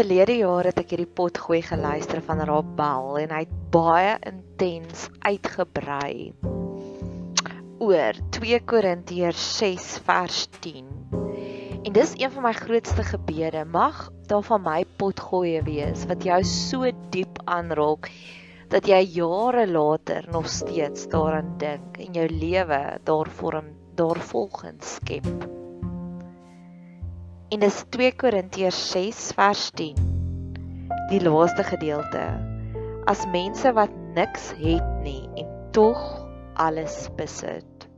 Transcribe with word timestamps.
Verlede 0.00 0.38
jaar 0.38 0.64
het 0.64 0.78
ek 0.80 0.94
hierdie 0.94 1.12
pot 1.18 1.36
gooi 1.44 1.58
geluister 1.60 2.22
van 2.24 2.38
Rob 2.48 2.68
Bell 2.78 3.18
en 3.20 3.34
hy 3.34 3.40
het 3.42 3.52
baie 3.74 4.14
intens 4.30 5.10
uitgebrei 5.26 6.30
oor 7.84 8.20
2 8.32 8.62
Korintiërs 8.70 9.44
6 9.58 9.90
vers 10.06 10.40
10. 10.64 10.88
En 11.84 11.92
dis 11.92 12.16
een 12.16 12.32
van 12.32 12.46
my 12.48 12.54
grootste 12.56 13.04
gebede. 13.10 13.66
Mag 13.68 14.06
daar 14.32 14.44
van 14.48 14.64
my 14.64 14.80
pot 14.96 15.20
gooi 15.20 15.60
wees 15.68 16.08
wat 16.08 16.24
jou 16.24 16.40
so 16.48 16.88
diep 17.12 17.44
aanraak 17.44 18.08
dat 18.72 18.88
jy 18.88 19.04
jare 19.20 19.68
later 19.68 20.32
nog 20.32 20.48
steeds 20.48 21.10
daaraan 21.12 21.58
dink 21.60 22.00
en 22.00 22.20
jou 22.22 22.28
lewe 22.40 22.84
daarvorm 23.04 23.74
daarvolgens 24.00 24.96
skep. 24.96 25.59
En 27.50 27.58
dis 27.58 27.76
2 27.90 28.12
Korintiërs 28.14 28.78
6 28.92 29.20
vers 29.34 29.62
10. 29.74 29.96
Die 31.10 31.18
laaste 31.18 31.64
gedeelte. 31.66 32.20
As 33.10 33.24
mense 33.32 33.72
wat 33.74 33.90
niks 34.14 34.52
het 34.60 34.86
nie 35.02 35.24
en 35.34 35.48
tog 35.74 35.98
alles 36.62 37.08
besit. 37.18 37.88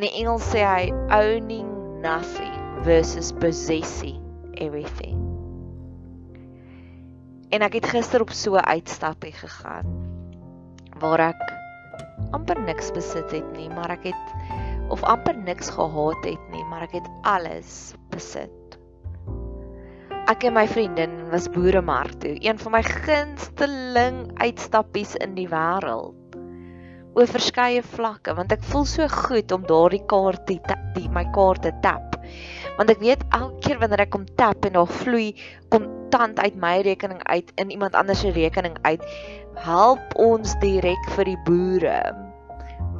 In 0.00 0.06
die 0.06 0.12
Engels 0.22 0.46
sê 0.54 0.62
hy 0.64 0.86
owning 1.12 1.68
nothing 2.00 2.54
versus 2.86 3.28
possessing 3.44 4.24
everything. 4.56 5.20
En 7.52 7.60
ek 7.68 7.76
het 7.82 7.90
gister 7.92 8.24
op 8.24 8.32
so 8.32 8.56
'n 8.56 8.64
uitstappie 8.72 9.34
gegaan 9.36 9.92
waar 10.96 11.20
ek 11.28 11.44
amper 12.32 12.56
niks 12.64 12.88
besit 12.96 13.36
het 13.36 13.52
nie, 13.52 13.68
maar 13.68 13.92
ek 14.00 14.08
het 14.08 14.26
of 14.88 15.04
amper 15.04 15.36
niks 15.36 15.68
gehad 15.76 16.24
het 16.24 16.50
nie, 16.56 16.64
maar 16.64 16.88
ek 16.88 16.96
het 16.96 17.08
alles 17.22 17.92
besit. 18.16 18.78
Ek 20.26 20.42
en 20.48 20.56
my 20.56 20.64
vriendin 20.66 21.12
was 21.30 21.46
boeremark 21.54 22.16
toe, 22.22 22.34
een 22.42 22.58
van 22.58 22.74
my 22.74 22.82
gunsteling 22.82 24.24
uitstappies 24.42 25.14
in 25.22 25.36
die 25.38 25.46
wêreld. 25.52 26.16
Oor 27.16 27.30
verskeie 27.30 27.84
vlakke, 27.94 28.34
want 28.36 28.50
ek 28.52 28.64
voel 28.72 28.88
so 28.90 29.06
goed 29.12 29.54
om 29.54 29.64
daardie 29.68 30.02
kaart 30.10 30.42
die, 30.50 30.58
die 30.96 31.06
my 31.14 31.24
kaarte 31.36 31.70
tap. 31.84 32.18
Want 32.76 32.90
ek 32.92 33.00
weet 33.00 33.22
elke 33.38 33.62
keer 33.64 33.80
wanneer 33.80 34.04
ek 34.04 34.12
kom 34.12 34.26
tap 34.36 34.66
en 34.66 34.74
daar 34.76 34.90
vloei 34.98 35.30
kontant 35.72 36.42
uit 36.42 36.58
my 36.60 36.74
rekening 36.84 37.22
uit 37.30 37.54
in 37.62 37.72
iemand 37.72 37.96
anders 37.96 38.26
se 38.26 38.34
rekening 38.34 38.76
uit, 38.82 39.06
help 39.62 40.18
ons 40.20 40.58
direk 40.60 41.10
vir 41.14 41.30
die 41.30 41.40
boere 41.46 42.00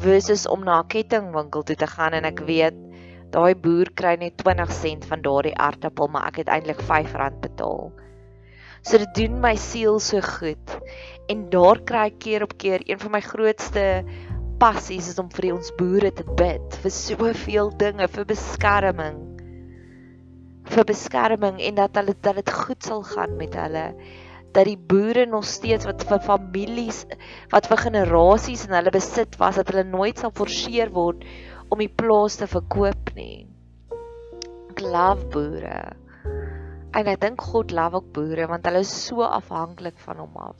versus 0.00 0.46
om 0.46 0.64
na 0.64 0.80
'n 0.80 0.88
kettingwinkel 0.94 1.62
toe 1.62 1.76
te 1.76 1.86
gaan 1.86 2.12
en 2.12 2.24
ek 2.24 2.40
weet 2.46 2.85
daai 3.34 3.54
boer 3.54 3.90
kry 3.98 4.14
net 4.20 4.36
20 4.42 4.72
sent 4.72 5.06
van 5.10 5.22
daardie 5.22 5.56
aartappel, 5.58 6.08
maar 6.12 6.28
ek 6.30 6.42
het 6.44 6.52
eintlik 6.52 6.82
R5 6.82 7.40
betaal. 7.42 7.92
So 8.86 8.98
dit 9.02 9.14
doen 9.18 9.40
my 9.42 9.56
siel 9.58 9.98
so 10.00 10.20
goed. 10.22 10.76
En 11.32 11.48
daar 11.50 11.80
kry 11.82 12.06
ek 12.12 12.20
keer 12.22 12.46
op 12.46 12.54
keer 12.58 12.84
een 12.86 13.00
van 13.02 13.16
my 13.16 13.22
grootste 13.24 14.04
passies 14.58 15.08
is 15.10 15.18
om 15.18 15.30
vir 15.34 15.52
ons 15.54 15.72
boere 15.76 16.12
te 16.14 16.24
bid 16.38 16.78
vir 16.82 16.92
soveel 16.94 17.72
dinge, 17.80 18.08
vir 18.08 18.28
beskerming. 18.28 19.24
vir 20.66 20.86
beskerming 20.86 21.60
en 21.62 21.76
dat 21.78 21.94
hulle 21.94 22.14
dat 22.26 22.40
dit 22.40 22.50
goed 22.50 22.82
sal 22.82 23.02
gaan 23.06 23.36
met 23.38 23.54
hulle 23.54 23.84
dat 24.56 24.64
die 24.66 24.78
boere 24.90 25.26
nog 25.28 25.44
steeds 25.44 25.86
wat 25.88 26.04
vir 26.08 26.22
families 26.24 27.04
wat 27.52 27.68
vir 27.70 27.82
generasies 27.84 28.64
in 28.66 28.74
hulle 28.74 28.92
besit 28.94 29.36
was 29.42 29.60
dat 29.60 29.70
hulle 29.72 29.84
nooit 29.90 30.18
sal 30.18 30.32
forceer 30.34 30.90
word 30.96 31.22
om 31.68 31.82
die 31.82 31.90
plaas 31.90 32.38
te 32.40 32.46
verkoop 32.50 33.12
nie. 33.16 33.46
Ek 34.70 34.82
love 34.84 35.26
boere. 35.34 35.80
En 36.96 37.10
ek 37.10 37.20
dink 37.20 37.42
God 37.52 37.74
love 37.74 38.00
ook 38.00 38.12
boere 38.16 38.46
want 38.50 38.66
hulle 38.68 38.84
is 38.86 38.92
so 39.08 39.26
afhanklik 39.26 39.98
van 40.06 40.22
hom 40.22 40.36
af. 40.48 40.56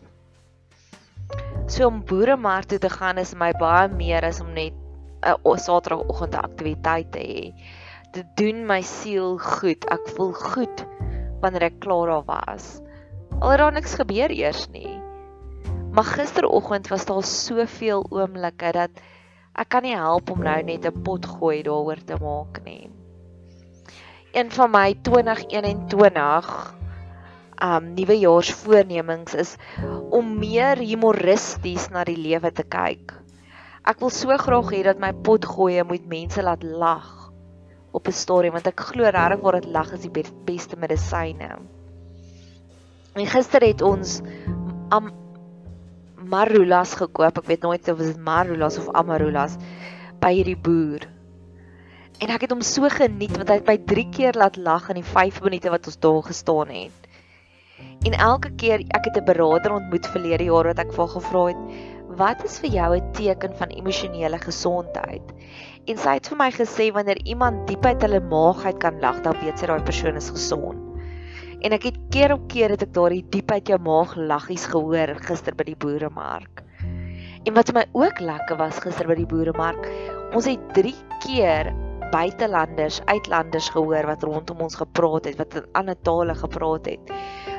So 1.66 1.88
om 1.88 2.02
boeremark 2.06 2.68
toe 2.70 2.78
te 2.82 2.90
gaan 2.92 3.18
is 3.22 3.34
my 3.34 3.52
baie 3.60 3.88
meer 3.92 4.24
as 4.26 4.40
om 4.44 4.52
net 4.54 4.74
'n 5.26 5.58
Saterdagoggend 5.58 6.34
'n 6.34 6.44
aktiwiteit 6.48 7.12
te 7.12 7.22
hê. 7.30 7.42
Dit 8.12 8.26
doen 8.36 8.66
my 8.66 8.80
siel 8.82 9.38
goed. 9.38 9.84
Ek 9.90 10.08
voel 10.16 10.32
goed 10.32 10.84
wanneer 11.42 11.68
ek 11.70 11.80
klaar 11.80 12.06
daar 12.12 12.24
was. 12.24 12.80
Al 13.40 13.50
het 13.50 13.58
daar 13.58 13.72
niks 13.72 13.94
gebeur 13.94 14.30
eers 14.30 14.68
nie. 14.70 15.00
Maar 15.92 16.04
gisteroggend 16.04 16.88
was 16.88 17.04
daar 17.04 17.24
soveel 17.24 18.06
oomblikke 18.10 18.72
dat 18.72 18.90
ek 19.56 19.68
kan 19.72 19.82
nie 19.82 19.96
help 19.96 20.30
om 20.30 20.42
nou 20.44 20.62
net 20.62 20.86
'n 20.86 21.02
pot 21.02 21.26
gooi 21.26 21.62
daaroor 21.62 22.00
te 22.04 22.16
maak 22.20 22.62
nie. 22.64 22.90
Een 24.32 24.50
van 24.50 24.70
my 24.70 24.94
2021 25.02 26.74
um 27.62 27.94
nuwejaarsvoornemings 27.94 29.34
is 29.34 29.56
om 30.10 30.38
meer 30.38 30.76
humoristies 30.76 31.88
na 31.88 32.04
die 32.04 32.18
lewe 32.20 32.52
te 32.52 32.62
kyk. 32.62 33.14
Ek 33.86 34.00
wil 34.00 34.10
so 34.10 34.36
graag 34.36 34.72
hê 34.74 34.82
dat 34.84 35.00
my 35.00 35.12
pot 35.12 35.44
gooi 35.44 35.82
moet 35.84 36.06
mense 36.06 36.42
laat 36.42 36.62
lag 36.62 37.32
op 37.92 38.08
'n 38.08 38.12
storie 38.12 38.52
want 38.52 38.66
ek 38.66 38.80
glo 38.90 39.04
regtig 39.08 39.40
waar 39.40 39.60
dit 39.60 39.72
lag 39.72 39.92
is 39.92 40.04
die 40.04 40.24
beste 40.44 40.76
medisyne. 40.76 41.56
En 43.16 43.26
gister 43.26 43.62
het 43.64 43.82
ons 43.82 44.20
am 44.90 45.08
marulas 46.30 46.94
gekoop. 46.98 47.38
Ek 47.42 47.50
weet 47.50 47.66
nooit 47.66 47.88
of 47.92 48.02
dit 48.02 48.18
marulas 48.18 48.78
of 48.80 48.88
amarulas 48.94 49.56
by 50.22 50.32
hierdie 50.38 50.58
boer. 50.58 51.06
En 52.22 52.32
ek 52.32 52.46
het 52.46 52.54
hom 52.54 52.62
so 52.64 52.88
geniet 52.92 53.34
want 53.36 53.50
hy 53.52 53.58
het 53.60 53.68
my 53.68 53.76
3 53.92 54.06
keer 54.16 54.38
laat 54.40 54.56
lag 54.56 54.88
in 54.92 55.02
die 55.02 55.10
5 55.10 55.42
minute 55.44 55.72
wat 55.72 55.90
ons 55.90 56.00
daar 56.00 56.22
gestaan 56.24 56.72
het. 56.72 57.10
En 58.08 58.16
elke 58.16 58.50
keer 58.60 58.84
ek 58.96 59.10
het 59.10 59.18
'n 59.20 59.28
beraader 59.28 59.74
ontmoet 59.76 60.06
verlede 60.14 60.48
jaar 60.48 60.70
wat 60.70 60.80
ek 60.80 60.92
vir 60.96 61.08
gevra 61.14 61.44
het, 61.50 61.62
"Wat 62.20 62.44
is 62.44 62.58
vir 62.60 62.70
jou 62.70 62.90
'n 62.96 63.12
teken 63.12 63.56
van 63.56 63.68
emosionele 63.68 64.38
gesondheid?" 64.38 65.26
En 65.86 65.96
sy 65.98 66.14
het 66.18 66.28
vir 66.28 66.38
my 66.38 66.50
gesê 66.50 66.92
wanneer 66.92 67.20
iemand 67.24 67.66
diep 67.68 67.84
uit 67.84 68.02
hulle 68.02 68.20
maag 68.20 68.64
uit 68.64 68.78
kan 68.78 69.00
lag, 69.00 69.20
dan 69.22 69.36
weet 69.42 69.58
sy 69.58 69.66
daai 69.66 69.82
persoon 69.82 70.16
is 70.16 70.30
gesond. 70.30 70.85
En 71.64 71.72
ek 71.72 71.88
het 71.88 71.96
keer 72.12 72.34
op 72.34 72.44
keer 72.52 72.74
het 72.74 72.84
ek 72.84 72.92
daardie 72.96 73.24
diep 73.32 73.50
uit 73.50 73.70
jou 73.72 73.78
maag 73.80 74.12
laggies 74.16 74.66
gehoor 74.72 75.14
gister 75.24 75.56
by 75.56 75.64
die 75.70 75.78
boeremark. 75.80 76.62
En 77.46 77.54
wat 77.54 77.70
my 77.72 77.86
ook 77.94 78.20
lekker 78.20 78.58
was 78.58 78.80
gister 78.82 79.08
by 79.08 79.16
die 79.16 79.28
boeremark, 79.30 79.86
ons 80.36 80.48
het 80.50 80.62
3 80.76 80.92
keer 81.24 81.70
buitelanders, 82.12 83.00
uitlanders 83.06 83.70
gehoor 83.74 84.06
wat 84.06 84.24
rondom 84.26 84.60
ons 84.66 84.78
gepraat 84.78 85.26
het, 85.30 85.38
wat 85.40 85.56
in 85.58 85.66
ander 85.78 85.98
tale 86.06 86.34
gepraat 86.34 86.90
het. 86.90 87.14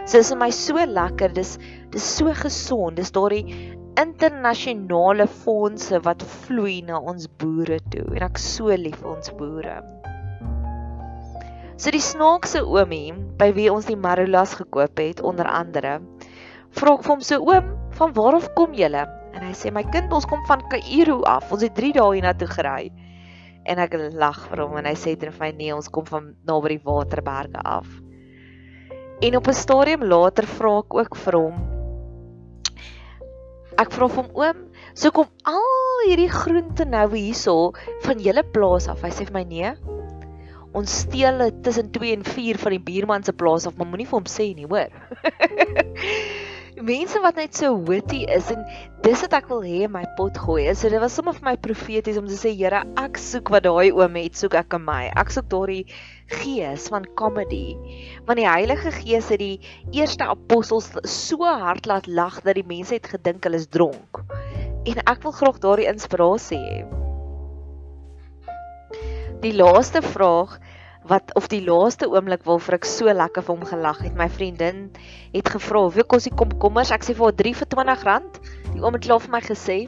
So 0.07 0.21
is 0.21 0.31
my 0.35 0.51
so 0.55 0.79
lekker, 0.85 1.33
dis 1.35 1.57
dis 1.91 2.05
so 2.19 2.31
gesond. 2.35 2.99
Dis 2.99 3.11
daardie 3.15 3.44
internasionale 3.97 5.25
fondse 5.27 5.99
wat 6.05 6.23
vloei 6.45 6.81
na 6.85 6.99
ons 7.01 7.25
boere 7.41 7.79
toe 7.91 8.05
en 8.13 8.27
ek 8.27 8.38
so 8.41 8.69
lief 8.77 8.99
vir 9.01 9.15
ons 9.15 9.33
boere. 9.39 9.79
So 11.77 11.91
die 11.94 12.01
snaakse 12.01 12.63
oomie 12.65 13.12
by 13.38 13.51
wie 13.53 13.68
ons 13.69 13.85
die 13.85 13.97
marulas 14.01 14.56
gekoop 14.57 14.97
het 14.97 15.19
onder 15.21 15.45
andere, 15.45 16.00
vra 16.74 16.95
ek 16.97 17.03
vir 17.06 17.12
hom 17.12 17.19
so 17.21 17.38
oom, 17.45 17.68
van 18.00 18.15
waar 18.15 18.38
af 18.39 18.47
kom 18.57 18.74
julle? 18.74 19.03
En 19.38 19.44
hy 19.45 19.51
sê 19.53 19.69
my 19.69 19.83
kind, 19.94 20.09
ons 20.09 20.25
kom 20.25 20.41
van 20.50 20.63
Kaïro 20.71 21.19
af. 21.29 21.51
Ons 21.53 21.68
het 21.68 21.75
3 21.77 21.91
dae 22.00 22.07
hiernatoe 22.15 22.47
gery. 22.50 22.89
En 23.69 23.77
ek 23.83 23.94
lag 24.18 24.39
vir 24.50 24.63
hom 24.63 24.74
en 24.79 24.89
hy 24.89 24.95
sê 24.97 25.13
dit 25.13 25.29
vir 25.29 25.44
my 25.44 25.51
nee, 25.59 25.75
ons 25.75 25.89
kom 25.94 26.07
van 26.09 26.31
naby 26.50 26.74
die 26.74 26.81
Waterberge 26.88 27.62
af. 27.62 27.85
En 29.21 29.38
op 29.38 29.47
'n 29.47 29.53
stadium 29.53 30.03
later 30.09 30.50
vra 30.50 30.80
ek 30.80 30.94
ook 30.94 31.15
vir 31.25 31.38
hom 31.38 31.57
Ek 33.77 33.91
vra 33.94 34.07
hom 34.09 34.30
oom, 34.33 34.62
so 34.95 35.12
kom 35.12 35.27
al 35.45 36.07
hierdie 36.07 36.31
groente 36.33 36.85
nou 36.85 37.13
hierso 37.13 37.73
van 38.01 38.18
julle 38.18 38.44
plaas 38.44 38.88
af. 38.88 39.03
Hy 39.06 39.12
sê 39.13 39.27
vir 39.30 39.33
my 39.33 39.44
nee. 39.44 39.96
Ons 40.75 41.00
steel 41.06 41.38
dit 41.46 41.64
tussen 41.64 41.92
2 41.92 42.16
en 42.18 42.25
4 42.28 42.60
van 42.60 42.75
die 42.75 42.84
buurman 42.84 43.24
se 43.24 43.34
plaas 43.34 43.68
af, 43.68 43.78
maar 43.78 43.88
moenie 43.88 44.08
vir 44.10 44.19
hom 44.19 44.28
sê 44.30 44.52
nie, 44.56 44.68
hoor. 44.68 44.92
Mense 46.78 47.18
wat 47.24 47.40
net 47.40 47.56
so 47.58 47.72
witty 47.88 48.19
is 48.30 48.52
en 48.54 48.60
dis 49.02 49.22
wat 49.24 49.34
ek 49.34 49.48
wil 49.50 49.64
hê 49.66 49.80
in 49.88 49.94
my 49.96 50.04
pot 50.18 50.38
gooi. 50.38 50.68
So 50.78 50.92
dit 50.94 51.02
was 51.02 51.16
sommer 51.18 51.34
vir 51.34 51.48
my 51.48 51.56
profeties 51.58 52.19
om 52.22 52.28
te 52.30 52.38
sê 52.38 52.52
Here, 52.54 52.84
ek 53.02 53.18
soek 53.18 53.50
wat 53.54 53.66
daai 53.66 53.90
oom 53.90 54.19
het, 54.19 54.38
soek 54.38 54.54
ek 54.60 54.78
in 54.78 54.86
my. 54.86 55.08
Ek 55.18 55.34
soek 55.34 55.50
daardie 55.50 55.88
gees 56.44 56.86
van 56.94 57.08
comedy. 57.18 57.74
Want 58.30 58.44
die 58.44 58.46
Heilige 58.46 58.94
Gees 59.00 59.31
het 59.34 59.42
die 59.42 59.58
eerste 59.96 60.30
apostels 60.30 60.92
so 61.10 61.42
hard 61.48 61.90
laat 61.90 62.06
lag 62.06 62.44
dat 62.46 62.60
die 62.60 62.68
mense 62.68 63.00
het 63.00 63.10
gedink 63.10 63.50
hulle 63.50 63.58
is 63.64 63.72
dronk. 63.74 64.22
En 64.86 65.02
ek 65.10 65.25
wil 65.25 65.34
graag 65.42 65.58
daardie 65.66 65.90
inspirasie 65.90 66.62
hê. 66.62 67.06
Die 69.47 69.55
laaste 69.55 70.01
vraag 70.03 70.57
wat 71.07 71.29
of 71.39 71.45
die 71.47 71.61
laaste 71.63 72.09
oomblik 72.11 72.41
vir 72.44 72.75
ek 72.75 72.85
so 72.85 73.07
lekker 73.07 73.45
vir 73.47 73.53
hom 73.53 73.67
gelag 73.69 74.01
het. 74.03 74.15
My 74.19 74.25
vriendin 74.27 74.89
het 75.31 75.47
gevra, 75.53 75.85
"Wie 75.95 76.03
kos 76.03 76.25
die 76.27 76.35
komkommers?" 76.35 76.91
Ek 76.91 77.05
sê 77.07 77.15
vir 77.15 77.25
haar 77.27 77.38
3 77.41 77.53
vir 77.53 77.67
R20. 77.67 78.41
Die 78.73 78.81
oom 78.83 78.94
het 78.94 79.05
klaar 79.05 79.21
vir 79.23 79.31
my 79.31 79.39
gesê 79.39 79.88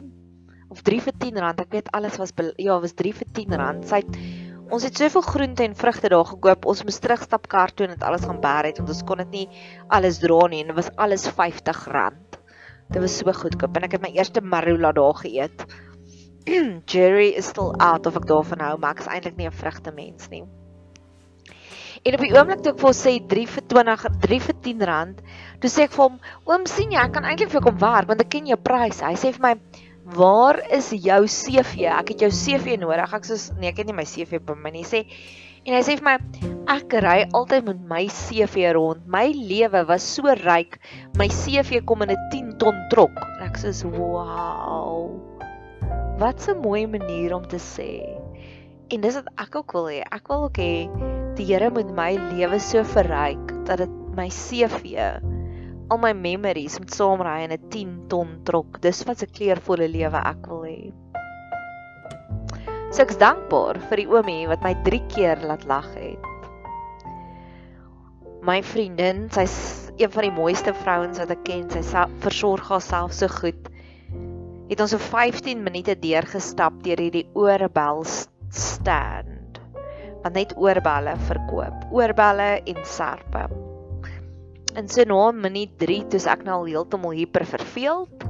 of 0.70 0.80
3 0.82 1.00
vir 1.00 1.12
R10. 1.12 1.60
Ek 1.60 1.72
weet 1.76 1.92
alles 1.92 2.16
was 2.16 2.32
ja, 2.56 2.78
was 2.80 2.94
3 2.94 3.12
vir 3.12 3.26
R10. 3.34 3.84
Sy 3.84 3.96
het 3.96 4.16
Ons 4.70 4.84
het 4.84 4.96
soveel 4.96 5.22
groente 5.22 5.64
en 5.64 5.74
vrugte 5.74 6.08
daar 6.08 6.24
gekoop. 6.24 6.64
Ons 6.64 6.82
moes 6.84 6.98
terugstap 6.98 7.46
kar 7.48 7.70
toe 7.74 7.86
en 7.86 7.92
dit 7.92 8.02
alles 8.02 8.24
gaan 8.24 8.40
bær 8.40 8.64
het 8.64 8.78
want 8.78 8.88
ons 8.88 9.02
kon 9.02 9.18
dit 9.18 9.30
nie 9.30 9.48
alles 9.88 10.20
dra 10.20 10.46
nie 10.46 10.60
en 10.60 10.68
dit 10.68 10.76
was 10.76 10.90
alles 10.96 11.28
R50. 11.28 12.22
Dit 12.88 13.02
was 13.02 13.18
so 13.18 13.32
goedkoop 13.32 13.76
en 13.76 13.82
ek 13.82 13.92
het 13.92 14.02
my 14.02 14.12
eerste 14.14 14.40
marula 14.40 14.92
daar 14.92 15.14
geëet. 15.14 15.66
Jerry 16.90 17.28
is 17.36 17.46
still 17.46 17.74
out 17.78 18.06
of 18.06 18.16
ek 18.16 18.26
daarvan 18.30 18.62
hou, 18.64 18.78
maar 18.78 18.96
ek 18.96 19.04
is 19.04 19.12
eintlik 19.12 19.36
nie 19.36 19.48
'n 19.48 19.60
vrugte 19.60 19.92
mens 19.92 20.30
nie. 20.30 20.44
En 22.00 22.16
op 22.16 22.22
die 22.24 22.32
oomblik 22.32 22.62
toe 22.64 22.72
ek 22.72 22.80
vir 22.80 22.88
hom 22.88 22.96
sê 22.96 23.12
3 23.28 23.46
vir 23.54 23.64
20, 23.68 24.04
3 24.24 24.40
vir 24.46 24.56
10 24.64 24.84
rand, 24.88 25.18
toe 25.60 25.70
sê 25.70 25.84
ek 25.84 25.92
vir 25.92 26.04
hom, 26.06 26.20
"Oom, 26.46 26.64
sien 26.66 26.90
jy, 26.90 26.96
ek 26.96 27.12
kan 27.12 27.24
eintlik 27.24 27.50
vir 27.50 27.60
jou 27.60 27.66
kom 27.68 27.78
werk 27.78 28.08
want 28.08 28.20
ek 28.20 28.30
ken 28.30 28.46
jou 28.46 28.56
pryse." 28.56 29.04
Hy 29.04 29.14
sê 29.14 29.32
vir 29.34 29.42
my, 29.42 29.54
waar 30.04 30.60
is 30.72 30.90
jou 30.90 31.26
CV? 31.26 31.86
Ek 31.86 32.08
het 32.08 32.20
jou 32.20 32.30
CV 32.30 32.78
nodig. 32.78 33.12
Ek 33.12 33.24
sê 33.24 33.58
nee, 33.58 33.68
ek 33.68 33.78
het 33.78 33.86
nie 33.86 33.94
my 33.94 34.04
CV 34.04 34.40
by 34.40 34.54
my 34.54 34.70
nie. 34.70 34.84
Sê 34.84 35.04
en 35.66 35.74
hy 35.74 35.82
sê 35.82 35.98
vir 35.98 36.04
my 36.04 36.16
ek 36.68 36.92
ry 37.02 37.28
altyd 37.34 37.64
met 37.64 37.80
my 37.80 38.06
CV 38.06 38.72
rond. 38.72 39.06
My 39.06 39.26
lewe 39.26 39.86
was 39.86 40.02
so 40.02 40.22
ryk. 40.22 40.78
My 41.16 41.28
CV 41.28 41.84
kom 41.84 42.02
in 42.02 42.10
'n 42.10 42.30
10 42.32 42.58
ton 42.58 42.86
trok. 42.88 43.12
Ek 43.42 43.56
sê 43.58 43.84
wow. 43.84 45.29
Wat 46.20 46.48
'n 46.48 46.60
mooi 46.60 46.86
manier 46.86 47.34
om 47.34 47.46
te 47.48 47.56
sê. 47.56 48.04
En 48.92 49.00
dis 49.00 49.14
wat 49.14 49.28
ek 49.40 49.56
ook 49.56 49.72
wil 49.72 49.88
hê. 49.88 50.00
Ek 50.04 50.28
wil 50.28 50.42
ook 50.44 50.58
hê 50.58 50.88
die 51.36 51.46
Here 51.48 51.70
moet 51.70 51.94
my 51.96 52.12
lewe 52.36 52.58
so 52.60 52.84
verryk 52.84 53.64
dat 53.64 53.78
dit 53.78 53.92
my 54.16 54.28
CV 54.28 54.98
al 55.90 55.98
my 55.98 56.12
memories 56.12 56.78
met 56.78 56.92
saamry 56.94 57.42
in 57.44 57.52
'n 57.52 57.68
10 57.70 57.94
ton 58.08 58.28
trok. 58.44 58.80
Dis 58.80 59.02
wat 59.04 59.22
'n 59.22 59.32
kleurvolle 59.32 59.88
lewe 59.88 60.20
ek 60.32 60.46
wil 60.46 60.62
hê. 60.62 60.92
So 62.92 63.02
ek's 63.02 63.16
dankbaar 63.16 63.80
vir 63.88 63.96
die 63.96 64.10
oomie 64.10 64.46
wat 64.48 64.62
my 64.62 64.74
3 64.84 65.02
keer 65.08 65.38
laat 65.42 65.64
lag 65.64 65.88
het. 65.94 66.18
My 68.42 68.62
vriendin, 68.62 69.30
sy's 69.30 69.90
een 69.96 70.10
van 70.10 70.22
die 70.22 70.36
mooiste 70.36 70.74
vrouens 70.74 71.18
wat 71.18 71.30
ek 71.30 71.44
ken. 71.44 71.70
Sy 71.70 72.06
versorg 72.20 72.68
haarself 72.68 73.12
so 73.12 73.28
goed. 73.28 73.69
Het 74.70 74.78
ons 74.78 74.92
so 74.94 75.02
15 75.02 75.64
minute 75.66 75.96
deurgestap 75.98 76.76
deur 76.84 77.00
hierdie 77.02 77.24
oorbel 77.34 78.04
stand. 78.06 79.58
Wat 80.22 80.36
net 80.36 80.52
oorbelle 80.54 81.16
verkoop. 81.26 81.88
Oorbelle 81.90 82.60
en 82.70 82.78
serpe. 82.86 83.48
En 84.78 84.86
so 84.86 85.02
na 85.10 85.32
minuut 85.34 85.72
3 85.82 86.04
toe 86.12 86.20
ek 86.30 86.44
nou 86.46 86.60
al 86.60 86.70
heeltemal 86.70 87.16
hyper 87.18 87.48
verveeld. 87.50 88.28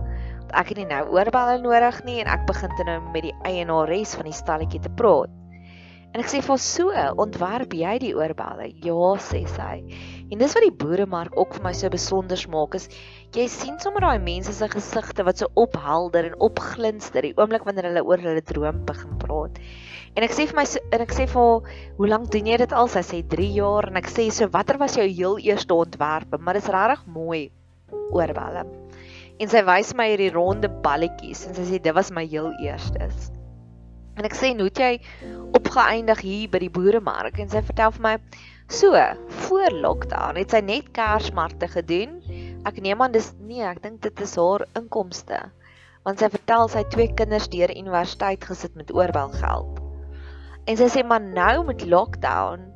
Ek 0.56 0.72
het 0.72 0.80
nie 0.80 0.88
nou 0.88 1.02
oorballe 1.12 1.58
nodig 1.60 2.00
nie 2.08 2.22
en 2.22 2.32
ek 2.32 2.48
begin 2.48 2.72
te 2.78 2.88
nou 2.88 2.96
met 3.12 3.28
die 3.28 3.36
eienares 3.44 4.16
van 4.16 4.30
die 4.30 4.38
stalletjie 4.40 4.80
te 4.80 4.96
praat. 4.96 5.39
En 6.10 6.18
ek 6.18 6.26
sê 6.26 6.40
vir 6.42 6.58
so, 6.58 6.90
ontwerp 7.22 7.74
jy 7.78 7.92
die 8.02 8.14
oorballe? 8.18 8.64
Ja, 8.82 9.10
sê 9.22 9.44
sy. 9.46 9.76
En 10.30 10.40
dis 10.42 10.56
wat 10.56 10.64
die 10.64 10.74
boeremark 10.74 11.36
ook 11.38 11.54
vir 11.54 11.64
my 11.68 11.72
so 11.78 11.90
besonder 11.92 12.42
maak 12.50 12.74
is 12.78 12.88
jy 13.36 13.46
sien 13.50 13.76
sommer 13.82 14.02
daai 14.02 14.18
mense 14.22 14.50
se 14.56 14.68
gesigte 14.72 15.22
wat 15.26 15.38
so 15.38 15.50
ophelder 15.58 16.32
en 16.32 16.36
opglinster 16.42 17.28
die 17.28 17.32
oomblik 17.38 17.66
wanneer 17.66 17.92
hulle 17.92 18.04
oor 18.08 18.22
hulle 18.26 18.42
droom 18.50 18.82
begin 18.90 19.16
praat. 19.22 19.62
En 20.18 20.26
ek 20.26 20.34
sê 20.34 20.48
vir 20.50 20.58
my 20.58 20.66
en 20.66 21.06
ek 21.06 21.14
sê 21.14 21.30
vir 21.30 21.42
haar, 21.44 21.72
"Hoe 21.96 22.08
lank 22.08 22.30
doen 22.34 22.46
jy 22.46 22.58
dit 22.58 22.72
al?" 22.72 22.88
Sy 22.88 23.06
sê 23.06 23.22
3 23.22 23.54
jaar 23.54 23.86
en 23.86 23.96
ek 23.96 24.10
sê 24.10 24.30
so, 24.32 24.48
"Watter 24.48 24.78
was 24.78 24.96
jou 24.96 25.06
heel 25.06 25.38
eerste 25.38 25.74
ontwerp?" 25.74 26.40
Maar 26.40 26.54
dit 26.54 26.64
is 26.64 26.74
regtig 26.74 27.06
mooi 27.06 27.50
oorwelle. 28.10 28.66
En 29.38 29.48
sy 29.48 29.62
wys 29.62 29.94
my 29.94 30.08
hierdie 30.10 30.34
ronde 30.34 30.68
balletjies 30.68 31.46
en 31.46 31.54
sy 31.54 31.62
sê 31.62 31.82
dit 31.82 31.94
was 31.94 32.10
my 32.10 32.26
heel 32.26 32.52
eerstes. 32.60 33.30
En 34.16 34.24
ek 34.24 34.34
sê, 34.34 34.52
"Hoe 34.56 34.68
het 34.68 34.78
jy 34.78 35.00
opgeëindig 35.56 36.20
hier 36.20 36.48
by 36.48 36.58
die 36.58 36.70
boeremark?" 36.70 37.38
En 37.38 37.48
sy 37.48 37.62
vertel 37.62 37.90
vir 37.92 38.02
my, 38.02 38.18
"So, 38.68 38.94
voor 39.28 39.70
lockdown 39.70 40.36
het 40.36 40.50
sy 40.50 40.60
net 40.60 40.92
Kersmarkte 40.92 41.68
gedoen. 41.68 42.22
Ek 42.64 42.80
neem 42.80 43.02
aan 43.02 43.12
dis 43.12 43.32
nee, 43.40 43.62
ek 43.62 43.82
dink 43.82 44.00
dit 44.00 44.20
is 44.20 44.36
haar 44.36 44.66
inkomste." 44.74 45.50
Want 46.04 46.18
sy 46.18 46.28
vertel 46.28 46.68
sy 46.68 46.82
twee 46.84 47.14
kinders 47.14 47.48
deur 47.48 47.76
universiteit 47.76 48.44
gesit 48.44 48.74
met 48.74 48.92
oorbelgeld. 48.92 49.80
En 50.66 50.76
sy 50.76 50.88
sê 50.88 51.04
maar 51.04 51.20
nou 51.20 51.64
met 51.64 51.86
lockdown 51.86 52.70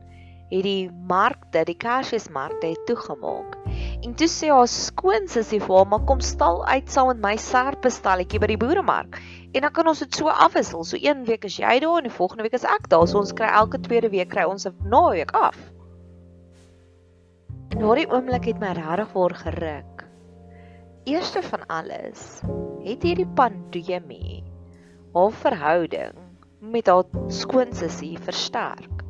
het 0.50 0.62
die 0.62 0.90
markte, 1.08 1.64
die 1.64 1.76
Kersfeesmarkte 1.76 2.66
het 2.66 2.86
toegemaak. 2.86 3.56
En 4.04 4.14
toe 4.14 4.28
sê 4.28 4.50
haar 4.52 4.68
skoonsussie 4.68 5.60
vir 5.60 5.76
haar, 5.76 5.86
"Maar 5.86 6.04
kom 6.04 6.20
stal 6.20 6.66
uit 6.66 6.90
saam 6.90 7.06
met 7.06 7.20
my 7.20 7.36
serpestalletjie 7.36 8.40
by 8.40 8.46
die 8.46 8.56
boeremark." 8.56 9.20
En 9.54 9.62
dan 9.62 9.70
kan 9.70 9.86
ons 9.86 10.00
dit 10.02 10.16
so 10.18 10.28
afwissel. 10.28 10.82
So 10.84 10.98
een 11.00 11.22
week 11.28 11.44
is 11.46 11.60
jy 11.62 11.78
daar 11.82 12.00
en 12.00 12.08
die 12.08 12.16
volgende 12.16 12.42
week 12.42 12.56
is 12.58 12.66
ek 12.66 12.88
daar. 12.90 13.06
So 13.06 13.20
ons 13.22 13.32
kry 13.38 13.46
elke 13.46 13.78
tweede 13.80 14.10
week 14.10 14.32
kry 14.34 14.48
ons 14.50 14.66
'n 14.66 14.74
naweek 14.90 15.30
af. 15.30 15.58
En 17.70 17.78
daardie 17.78 18.10
oomblik 18.10 18.44
het 18.50 18.58
my 18.58 18.72
regtig 18.74 19.12
waar 19.12 19.34
geruk. 19.34 20.04
Eerste 21.04 21.42
van 21.42 21.66
alles, 21.66 22.40
het 22.84 23.02
hierdie 23.02 23.26
pandemie 23.26 24.42
haar 25.14 25.32
verhouding 25.32 26.14
met 26.58 26.86
haar 26.86 27.04
skoonsussie 27.28 28.18
versterk. 28.18 29.02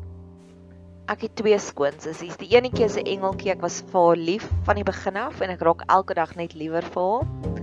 Ek 1.08 1.20
het 1.20 1.36
twee 1.36 1.58
skoonsussies. 1.58 2.36
Die 2.36 2.48
enetjie 2.56 2.84
is 2.84 2.96
'n 2.96 3.06
engeltjie. 3.06 3.52
Ek 3.52 3.60
was 3.60 3.80
vir 3.80 4.00
haar 4.00 4.16
lief 4.16 4.50
van 4.64 4.74
die 4.74 4.84
begin 4.84 5.16
af 5.16 5.40
en 5.40 5.50
ek 5.50 5.60
raak 5.60 5.82
elke 5.86 6.14
dag 6.14 6.34
net 6.36 6.54
liewer 6.54 6.82
vir 6.82 7.02
haar. 7.02 7.53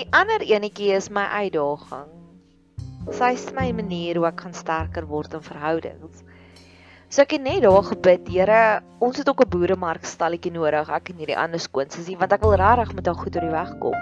Die 0.00 0.06
ander 0.16 0.40
enetjie 0.40 0.94
is 0.96 1.10
my 1.12 1.26
uitdaging. 1.28 2.06
Sy 3.12 3.34
is 3.34 3.42
my 3.52 3.66
manier 3.76 4.16
hoe 4.16 4.24
ek 4.30 4.38
kan 4.40 4.54
sterker 4.56 5.04
word 5.10 5.34
in 5.36 5.42
verhoudings. 5.44 6.22
So 7.12 7.20
ek 7.26 7.34
het 7.36 7.42
net 7.44 7.66
daar 7.66 7.82
gebid, 7.84 8.30
Here, 8.32 8.60
ons 9.04 9.18
het 9.20 9.28
ook 9.28 9.42
'n 9.44 9.50
boeremark 9.52 10.06
stalletjie 10.08 10.54
nodig, 10.54 10.88
ek 10.88 11.10
en 11.10 11.18
hierdie 11.20 11.36
ander 11.36 11.60
skoonsussie, 11.60 12.16
want 12.16 12.32
ek 12.32 12.40
wil 12.40 12.56
regtig 12.56 12.94
met 12.96 13.10
haar 13.10 13.18
goed 13.20 13.36
oor 13.36 13.44
die 13.44 13.52
weg 13.52 13.72
kom. 13.82 13.98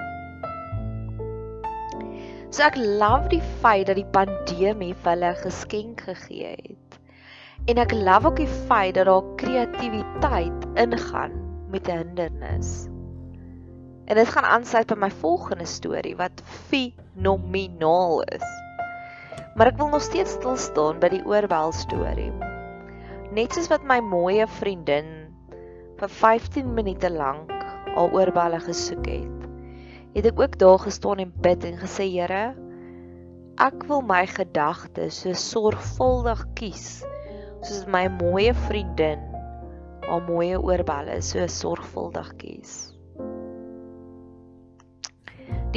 So 2.55 2.63
ek 2.63 2.79
love 2.79 3.33
die 3.35 3.43
feit 3.65 3.87
dat 3.91 3.99
die 3.99 4.13
pandemie 4.19 4.95
vir 4.95 5.11
hulle 5.17 5.33
geskenk 5.43 6.05
gegee 6.07 6.53
het. 6.53 7.01
En 7.67 7.83
ek 7.83 7.93
love 7.93 8.31
ook 8.31 8.37
die 8.37 8.55
feit 8.69 8.95
dat 8.95 9.11
daar 9.11 9.35
kreatiwiteit 9.35 10.71
ingaan 10.77 11.35
met 11.75 11.89
'n 11.89 11.99
hindernis. 12.07 12.87
En 14.09 14.17
dit 14.17 14.29
gaan 14.33 14.47
aansluit 14.49 14.89
by 14.89 14.97
my 14.97 15.11
volgende 15.21 15.67
storie 15.69 16.15
wat 16.17 16.41
fenomenaal 16.69 18.23
is. 18.33 18.47
Maar 19.55 19.73
ek 19.73 19.77
wil 19.81 19.91
nog 19.93 20.05
steeds 20.07 20.39
stil 20.39 20.57
staan 20.57 21.01
by 21.03 21.11
die 21.13 21.25
oorbel 21.29 21.75
storie. 21.77 22.33
Net 23.37 23.53
soos 23.53 23.69
wat 23.69 23.85
my 23.85 23.99
mooi 24.01 24.41
vriendin 24.57 25.11
vir 26.01 26.09
15 26.09 26.73
minute 26.73 27.11
lank 27.13 27.53
al 27.99 28.09
oorbelle 28.17 28.63
gesoek 28.65 29.11
het, 29.11 29.47
het 30.15 30.31
ek 30.33 30.41
ook 30.41 30.57
daar 30.59 30.81
gestaan 30.81 31.21
en 31.21 31.33
bid 31.45 31.67
en 31.69 31.77
gesê, 31.77 32.09
Here, 32.09 32.55
ek 33.61 33.85
wil 33.91 34.01
my 34.07 34.23
gedagtes 34.31 35.21
so 35.25 35.35
sorgvuldig 35.35 36.45
kies 36.57 37.03
soos 37.61 37.85
my 37.91 38.07
mooi 38.21 38.53
vriendin 38.69 39.25
haar 40.07 40.23
mooi 40.25 40.55
oorbelle 40.57 41.19
so 41.23 41.45
sorgvuldig 41.53 42.31
kies. 42.41 42.98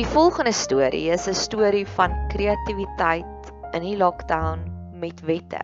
Die 0.02 0.10
volgende 0.10 0.50
storie 0.50 1.12
is 1.14 1.28
'n 1.30 1.38
storie 1.38 1.86
van 1.86 2.14
kreatiwiteit 2.34 3.50
in 3.78 3.84
die 3.86 3.98
lockdown 3.98 4.64
met 4.98 5.20
wette. 5.28 5.62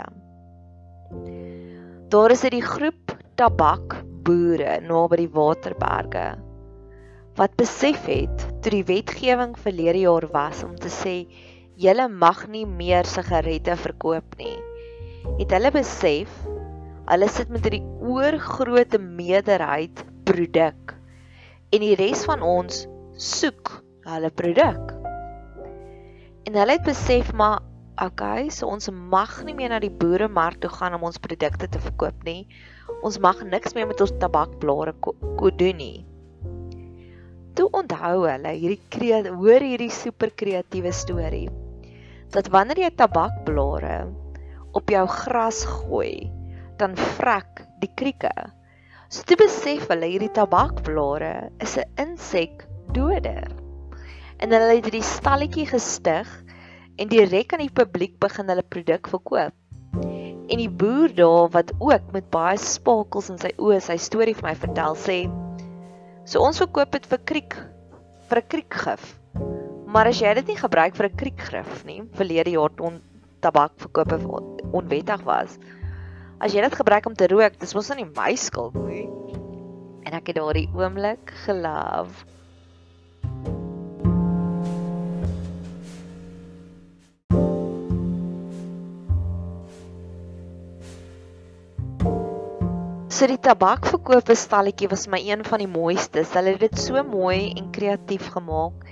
Daar 2.13 2.31
is 2.31 2.43
'n 2.45 2.61
groep 2.61 3.15
tabakboere 3.35 4.75
naby 4.85 5.15
die 5.15 5.31
Waterberge 5.33 6.37
wat 7.39 7.55
besef 7.55 8.05
het 8.05 8.45
toe 8.61 8.71
die 8.75 8.83
wetgewing 8.83 9.57
verlede 9.57 10.05
jaar 10.05 10.29
was 10.31 10.61
om 10.63 10.75
te 10.75 10.93
sê 10.93 11.15
julle 11.75 12.07
mag 12.07 12.47
nie 12.47 12.65
meer 12.65 13.05
sigarette 13.05 13.75
verkoop 13.75 14.37
nie. 14.37 14.59
Het 15.39 15.49
hulle 15.49 15.71
besef 15.71 16.29
hulle 17.09 17.27
sit 17.27 17.49
met 17.49 17.63
hierdie 17.63 17.89
oorgrootte 18.05 19.01
meerderheid 19.01 20.05
produk 20.29 20.93
en 21.73 21.81
die 21.81 21.95
res 21.95 22.25
van 22.29 22.41
ons 22.41 22.85
soek 23.17 23.86
hulle 24.15 24.31
produk. 24.31 24.93
En 26.47 26.55
hulle 26.55 26.77
het 26.77 26.85
besef 26.87 27.33
maar 27.33 27.59
okay, 28.01 28.49
so 28.53 28.69
ons 28.69 28.89
mag 28.93 29.39
nie 29.45 29.55
meer 29.57 29.73
na 29.73 29.79
die 29.83 29.91
boeremark 29.91 30.61
toe 30.61 30.71
gaan 30.71 30.95
om 30.97 31.07
ons 31.09 31.19
produkte 31.21 31.67
te 31.67 31.81
verkoop 31.81 32.23
nie. 32.27 32.45
Ons 33.05 33.19
mag 33.23 33.41
niks 33.43 33.75
meer 33.75 33.89
met 33.89 34.01
ons 34.01 34.13
tabakblare 34.21 34.93
ko, 35.01 35.15
ko 35.39 35.51
doen 35.51 35.81
nie. 35.81 36.05
Toe 37.57 37.67
onthou 37.73 38.27
hulle 38.27 38.53
hierdie 38.53 39.33
hoor 39.33 39.65
hierdie 39.65 39.91
super 39.93 40.29
kreatiewe 40.29 40.93
storie 40.93 41.47
dat 42.33 42.49
wanneer 42.51 42.83
jy 42.83 42.89
tabakblare 42.99 43.99
op 44.77 44.91
jou 44.91 45.05
gras 45.09 45.63
gooi, 45.65 46.27
dan 46.77 46.93
vrek 47.17 47.63
die 47.81 47.89
krieke. 47.97 48.33
So 49.09 49.23
toe 49.25 49.37
besef 49.39 49.87
hulle 49.89 50.09
hierdie 50.11 50.33
tabakblare 50.35 51.49
is 51.63 51.77
'n 51.77 51.87
insekdoder. 52.03 53.66
En 54.37 54.53
hulle 54.53 54.75
het 54.75 54.85
hierdie 54.85 55.05
stalletjie 55.05 55.65
gestig 55.69 56.29
en 56.97 57.09
direk 57.09 57.53
aan 57.53 57.63
die 57.65 57.73
publiek 57.73 58.17
begin 58.21 58.49
hulle 58.51 58.65
produk 58.65 59.09
verkoop. 59.09 59.55
En 60.47 60.61
die 60.61 60.69
boer 60.69 61.13
daar 61.15 61.49
wat 61.55 61.73
ook 61.79 62.11
met 62.13 62.29
baie 62.31 62.59
spakels 62.61 63.31
in 63.33 63.39
sy 63.41 63.51
oë 63.57 63.81
sy 63.83 63.97
storie 63.99 64.35
vir 64.37 64.49
my 64.49 64.55
vertel 64.55 64.95
sê: 64.95 65.17
"So 66.25 66.45
ons 66.45 66.61
verkoop 66.61 66.91
dit 66.91 67.05
vir 67.05 67.23
kriek 67.31 67.57
vir 68.29 68.37
'n 68.41 68.47
kriekgif. 68.47 69.19
Maar 69.87 70.07
as 70.07 70.21
jy 70.21 70.33
dit 70.33 70.47
nie 70.47 70.61
gebruik 70.61 70.95
vir 70.95 71.09
'n 71.09 71.17
kriekgif 71.17 71.85
nie, 71.85 72.01
verlede 72.13 72.51
jaar 72.51 72.73
ton 72.75 73.01
tabakverkope 73.41 74.19
onwettig 74.71 75.23
was, 75.23 75.57
As 76.37 76.53
jy 76.53 76.61
dit 76.61 76.75
gebruik 76.77 77.07
om 77.09 77.15
te 77.17 77.25
rook, 77.31 77.55
dis 77.57 77.73
mos 77.73 77.87
nie 77.97 78.05
my 78.05 78.35
skuld 78.37 78.75
nie. 78.85 79.07
En 80.05 80.13
ek 80.13 80.29
het 80.29 80.37
daardie 80.37 80.67
oomblik 80.77 81.33
gelief. 81.47 82.25
So 93.17 93.25
die 93.25 93.39
tabakverkope 93.41 94.35
stalletjie 94.37 94.91
was 94.91 95.07
my 95.09 95.17
een 95.25 95.41
van 95.41 95.63
die 95.63 95.69
mooistes. 95.71 96.35
Hulle 96.37 96.51
het 96.53 96.67
dit 96.67 96.75
so 96.77 97.01
mooi 97.01 97.49
en 97.57 97.71
kreatief 97.73 98.27
gemaak. 98.29 98.83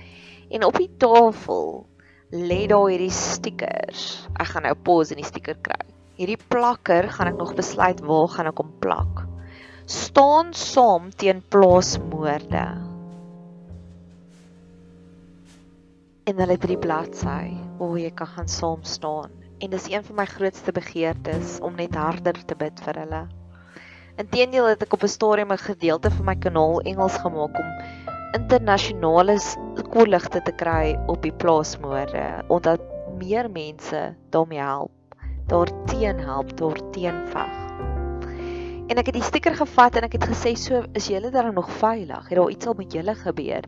En 0.50 0.64
op 0.66 0.74
die 0.80 0.88
tafel 0.98 1.86
lê 2.34 2.64
daar 2.66 2.88
hierdie 2.90 3.12
stickers. 3.14 4.26
Ek 4.34 4.50
gaan 4.50 4.66
nou 4.66 4.72
pause 4.88 5.14
en 5.14 5.22
die 5.22 5.28
sticker 5.28 5.54
kry. 5.62 5.78
Hierdie 6.18 6.40
plakker 6.42 7.06
gaan 7.14 7.30
ek 7.30 7.38
nog 7.38 7.54
besluit 7.54 8.02
waar 8.02 8.26
gaan 8.34 8.50
ek 8.50 8.64
hom 8.64 8.74
plak. 8.82 9.22
Staan 9.86 10.50
saam 10.58 11.12
teen 11.14 11.44
plaasmoorde. 11.54 12.66
En 16.26 16.42
hulle 16.42 16.60
drie 16.66 16.82
bladsy 16.82 17.54
waar 17.78 17.98
jy 18.02 18.10
kan 18.10 18.34
gaan 18.34 18.50
saam 18.50 18.82
staan. 18.82 19.30
En 19.62 19.70
dis 19.70 19.90
een 19.94 20.02
van 20.10 20.24
my 20.24 20.30
grootste 20.34 20.74
begeertes 20.74 21.60
om 21.62 21.78
net 21.78 21.94
harder 21.94 22.42
te 22.42 22.58
bid 22.58 22.88
vir 22.90 23.04
hulle. 23.06 23.26
Inteendeel 24.16 24.68
het 24.68 24.82
ek 24.82 24.92
op 24.92 25.02
'n 25.02 25.08
stadium 25.08 25.52
'n 25.52 25.58
gedeelte 25.58 26.10
van 26.10 26.24
my 26.24 26.36
kanaal 26.36 26.80
Engels 26.80 27.16
gemaak 27.16 27.58
om 27.58 27.68
internasionale 28.32 29.38
kolligte 29.92 30.42
te 30.42 30.52
kry 30.52 30.98
op 31.06 31.22
die 31.22 31.32
plaasmoorde 31.32 32.44
omdat 32.48 32.80
meer 33.18 33.50
mense 33.50 34.14
daarmee 34.30 34.60
help 34.60 34.96
daarteen 35.46 36.18
help, 36.18 36.56
daarteen 36.58 37.26
veg. 37.30 37.54
En 38.86 38.98
ek 39.00 39.10
het 39.10 39.16
die 39.18 39.26
stiker 39.26 39.54
gevat 39.58 39.98
en 39.98 40.06
ek 40.06 40.16
het 40.18 40.26
gesê 40.30 40.54
so 40.58 40.82
is 40.98 41.08
julle 41.10 41.30
dan 41.34 41.54
nog 41.54 41.70
veilig? 41.80 42.28
Het 42.28 42.38
daar 42.38 42.50
iets 42.50 42.66
al 42.66 42.78
met 42.78 42.92
julle 42.92 43.14
gebeur? 43.14 43.66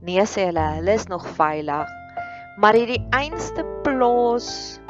Nee 0.00 0.24
sê 0.28 0.48
hulle, 0.48 0.66
hulle 0.80 0.96
is 0.96 1.06
nog 1.08 1.26
veilig. 1.36 1.88
Maar 2.60 2.76
hierdie 2.76 3.00
einste 3.16 3.64
plaas 3.84 4.80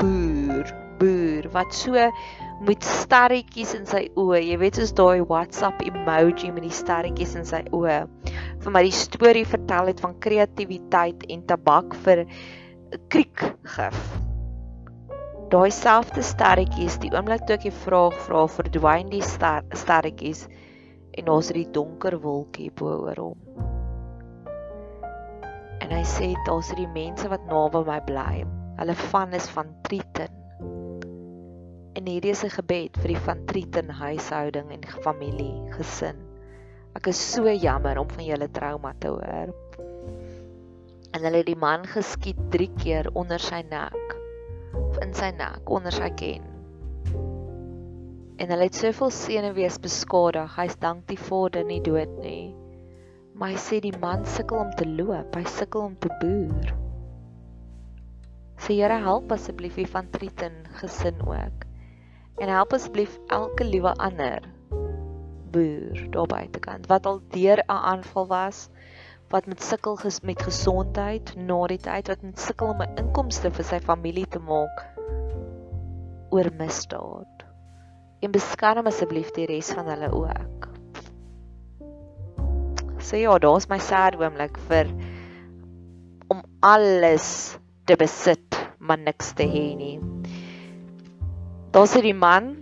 boer, 0.00 0.70
boer 0.98 1.50
wat 1.54 1.74
so 1.74 2.10
met 2.60 2.84
sterretjies 2.84 3.74
in 3.78 3.86
sy 3.88 4.06
oë. 4.20 4.42
Jy 4.44 4.56
weet 4.60 4.80
soos 4.80 4.94
daai 4.96 5.20
WhatsApp 5.24 5.80
emoji 5.86 6.52
met 6.52 6.66
die 6.66 6.74
sterretjies 6.74 7.36
in 7.40 7.46
sy 7.48 7.62
oë. 7.76 8.00
Vir 8.60 8.74
my 8.74 8.84
die 8.84 8.96
storie 8.96 9.46
vertel 9.48 9.92
het 9.92 10.02
van 10.04 10.18
kreatiwiteit 10.20 11.24
en 11.32 11.46
tabak 11.48 11.96
vir 12.04 12.26
kriekgif 13.08 14.02
daai 15.50 15.70
selfde 15.74 16.22
sterretjies 16.22 16.96
die 17.02 17.10
oomblik 17.10 17.42
toe 17.46 17.56
ek 17.56 17.64
die 17.66 17.74
vraag 17.74 18.14
vra 18.26 18.44
verdwyn 18.54 19.08
die 19.10 19.22
ster, 19.26 19.64
sterretjies 19.74 20.44
en 21.18 21.30
ons 21.34 21.50
het 21.50 21.58
die 21.58 21.72
donker 21.74 22.16
wolkie 22.22 22.68
bo 22.80 23.00
oor 23.06 23.18
hom 23.18 23.38
en 25.82 25.94
hy 25.96 26.02
sê 26.06 26.30
daar's 26.46 26.70
die 26.78 26.86
mense 26.94 27.30
wat 27.32 27.48
naby 27.50 27.82
my 27.88 27.98
bly 28.10 28.44
hulle 28.78 28.96
van 29.10 29.34
is 29.40 29.50
van 29.56 29.74
Triton 29.88 30.39
en 32.00 32.08
hierdie 32.08 32.32
is 32.32 32.44
'n 32.48 32.54
gebed 32.56 32.96
vir 33.02 33.14
die 33.14 33.22
van 33.28 33.44
Triton 33.46 33.92
huishouding 34.00 34.72
en 34.72 34.88
familie 35.04 35.54
gesin 35.76 36.24
ek 36.96 37.12
is 37.12 37.20
so 37.20 37.52
jammer 37.52 38.00
om 38.00 38.08
van 38.08 38.24
julle 38.24 38.48
trauma 38.48 38.94
te 38.98 39.12
hoor 39.12 39.52
en 41.12 41.20
hulle 41.20 41.44
het 41.44 41.52
die 41.52 41.62
man 41.68 41.84
geskiet 41.84 42.40
3 42.56 42.72
keer 42.80 43.12
onder 43.14 43.38
sy 43.38 43.62
nek 43.68 44.18
in 45.04 45.12
sy 45.16 45.30
nek 45.36 45.70
onder 45.70 45.94
sy 45.94 46.08
ken. 46.18 46.46
En 48.40 48.52
hulle 48.52 48.68
het 48.68 48.76
soveel 48.76 49.12
senuwees 49.14 49.78
beskadig. 49.82 50.56
Hy's 50.56 50.76
dank 50.80 51.06
die 51.10 51.18
Vader 51.20 51.64
nie 51.66 51.80
dood 51.84 52.12
nie. 52.24 52.52
Maar 53.36 53.54
hy 53.54 53.60
sê 53.60 53.80
die 53.84 53.96
man 54.00 54.26
sukkel 54.28 54.60
om 54.60 54.70
te 54.76 54.86
loop, 54.88 55.36
hy 55.36 55.44
sukkel 55.48 55.88
om 55.90 55.96
te 56.00 56.12
boer. 56.20 56.74
Sê 58.60 58.76
Here 58.76 59.00
help 59.00 59.32
asseblief 59.32 59.78
die 59.80 59.88
van 59.88 60.10
Triton 60.12 60.56
gesin 60.80 61.20
ook. 61.24 61.69
En 62.40 62.48
help 62.48 62.72
asseblief 62.72 63.18
elke 63.28 63.64
liewe 63.64 63.92
ander 64.00 64.40
boer 65.50 66.06
daar 66.14 66.30
buitekant 66.30 66.86
wat 66.86 67.06
al 67.06 67.20
deur 67.34 67.58
'n 67.66 67.82
aanval 67.92 68.26
was 68.26 68.68
wat 69.30 69.46
met 69.46 69.62
sukkel 69.62 69.96
ges 69.96 70.20
met 70.20 70.42
gesondheid 70.42 71.34
na 71.36 71.66
die 71.66 71.78
tyd 71.78 72.08
wat 72.08 72.22
met 72.22 72.40
sukkel 72.40 72.72
om 72.74 72.82
'n 72.82 72.96
inkomste 73.02 73.50
vir 73.50 73.64
sy 73.64 73.78
familie 73.78 74.26
te 74.26 74.38
maak 74.38 74.86
oor 76.30 76.50
misdaad. 76.58 77.44
En 78.20 78.30
beskerm 78.30 78.86
asseblief 78.86 79.30
die 79.30 79.46
res 79.46 79.72
van 79.72 79.86
hulle 79.86 80.10
ook. 80.12 80.68
So 82.98 83.16
ja, 83.16 83.38
daar's 83.38 83.68
my 83.68 83.78
sad 83.78 84.16
oomblik 84.20 84.58
vir 84.68 84.86
om 86.28 86.42
alles 86.60 87.58
te 87.84 87.96
besit, 87.96 88.56
maar 88.78 88.98
niks 88.98 89.32
te 89.32 89.42
hê 89.42 89.74
nie. 89.76 90.09
Daar's 91.70 91.92
hierdie 91.94 92.16
man 92.16 92.56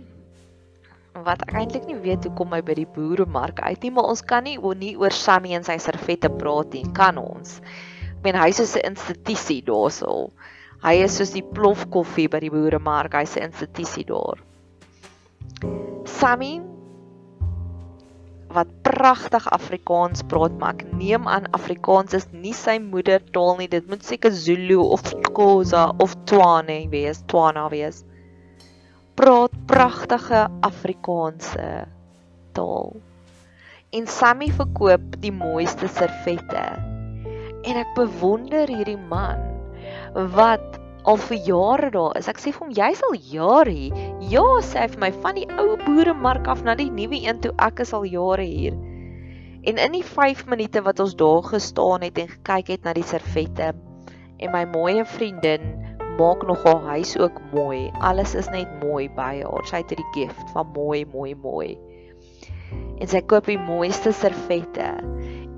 wat 1.25 1.41
ek 1.47 1.55
eintlik 1.57 1.87
nie 1.89 1.97
weet 1.97 2.27
hoe 2.27 2.33
kom 2.37 2.51
hy 2.53 2.59
by 2.65 2.75
die 2.77 2.89
boeremark 2.93 3.57
uit 3.65 3.81
nie, 3.81 3.91
maar 3.95 4.11
ons 4.11 4.21
kan 4.21 4.45
nie 4.45 4.59
oor 4.61 4.77
nie 4.77 4.93
oor 5.01 5.13
Sammy 5.15 5.55
en 5.57 5.65
sy 5.65 5.79
servette 5.81 6.29
praat 6.29 6.75
nie, 6.77 6.85
kan 6.95 7.17
ons. 7.17 7.57
Ek 8.05 8.21
meen 8.27 8.37
hy 8.37 8.49
is 8.53 8.61
so 8.61 8.77
'n 8.77 8.91
institusie 8.93 9.63
daarso. 9.65 10.29
Hy 10.83 10.93
is 11.03 11.17
soos 11.17 11.33
die 11.33 11.43
plof 11.43 11.89
koffie 11.89 12.29
by 12.29 12.39
die 12.39 12.53
boeremark, 12.53 13.17
hy's 13.17 13.35
'n 13.35 13.49
institusie 13.49 14.05
daar. 14.05 14.37
Sammy 16.05 16.61
wat 18.53 18.69
pragtig 18.83 19.45
Afrikaans 19.51 20.21
praat, 20.23 20.53
maar 20.59 20.73
ek 20.77 20.93
neem 20.93 21.27
aan 21.27 21.49
Afrikaans 21.53 22.13
is 22.13 22.27
nie 22.31 22.53
sy 22.53 22.77
moedertaal 22.77 23.57
nie. 23.57 23.67
Dit 23.67 23.89
moet 23.89 24.03
seker 24.03 24.31
Zulu 24.31 24.77
of 24.77 25.01
Xhosa 25.01 25.95
of 25.99 26.15
Tswana 26.25 26.89
wees, 26.89 27.23
Tswana 27.27 27.69
wees. 27.69 28.05
Praat 29.19 29.51
pragtige 29.67 30.47
Afrikaanse 30.63 31.87
taal. 32.55 32.93
En 33.91 34.05
Sammy 34.07 34.47
verkoop 34.55 35.17
die 35.19 35.33
mooiste 35.35 35.89
servette. 35.91 36.61
En 37.67 37.79
ek 37.81 37.91
bewonder 37.97 38.71
hierdie 38.71 39.01
man 39.09 39.43
wat 40.37 40.79
al 41.03 41.19
vir 41.25 41.41
jare 41.49 41.89
daar 41.97 42.15
is. 42.15 42.31
Ek 42.31 42.39
sê 42.39 42.53
vir 42.55 42.63
hom 42.63 42.71
jy's 42.77 43.03
al 43.09 43.19
jare 43.33 43.75
hier. 43.75 43.99
Ja, 44.31 44.45
sê 44.63 44.85
hy 44.85 44.87
vir 44.95 45.03
my 45.03 45.11
van 45.19 45.35
die 45.41 45.47
ou 45.59 45.75
boeremark 45.83 46.47
af 46.55 46.63
na 46.63 46.79
die 46.79 46.87
nuwe 46.87 47.19
een 47.19 47.43
toe 47.43 47.51
ek 47.67 47.83
is 47.83 47.91
al 47.91 48.07
jare 48.07 48.47
hier. 48.47 48.79
En 49.67 49.83
in 49.83 49.99
die 49.99 50.05
5 50.15 50.47
minute 50.47 50.87
wat 50.87 51.03
ons 51.03 51.19
daar 51.19 51.43
gestaan 51.51 52.07
het 52.07 52.23
en 52.23 52.31
gekyk 52.37 52.71
het 52.77 52.87
na 52.87 52.95
die 52.95 53.03
servette 53.03 53.73
en 54.39 54.55
my 54.55 54.63
mooi 54.71 55.03
vriendin 55.03 55.73
maak 56.19 56.43
nog 56.47 56.63
haar 56.67 56.83
huis 56.93 57.17
ook 57.17 57.39
mooi. 57.53 57.91
Alles 57.99 58.35
is 58.35 58.49
net 58.51 58.67
mooi 58.83 59.07
by 59.15 59.39
haar. 59.41 59.65
Sy 59.67 59.81
het 59.83 59.91
'n 59.95 60.11
gift 60.13 60.51
van 60.53 60.67
mooi, 60.75 61.05
mooi, 61.13 61.35
mooi. 61.35 61.77
En 62.99 63.07
sy 63.07 63.21
koop 63.21 63.45
die 63.45 63.57
mooiste 63.57 64.11
servette. 64.11 64.89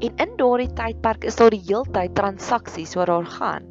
En 0.01 0.15
in 0.25 0.37
daardie 0.37 0.73
tydperk 0.73 1.23
is 1.23 1.35
daar 1.35 1.49
die 1.49 1.65
heeltyd 1.65 2.15
transaksies 2.15 2.95
waar 2.95 3.05
daar 3.05 3.25
gaan. 3.25 3.65